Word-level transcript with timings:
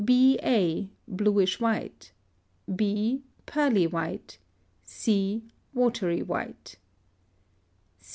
B. 0.03 0.39
a. 0.41 0.89
Bluish 1.07 1.59
white. 1.59 2.11
b. 2.75 3.21
Pearly 3.45 3.85
white. 3.85 4.39
c. 4.83 5.43
Watery 5.75 6.23
white. 6.23 6.77